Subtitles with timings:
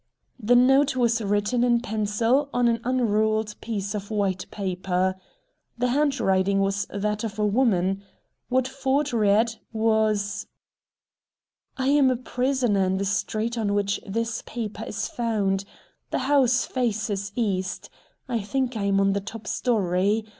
[0.39, 5.13] The note was written in pencil on an unruled piece of white paper.
[5.77, 8.01] The handwriting was that of a woman.
[8.49, 10.47] What Ford read was:
[11.77, 15.65] "I am a prisoner in the street on which this paper is found.
[16.09, 17.91] The house faces east.
[18.27, 20.25] I think I am on the top story.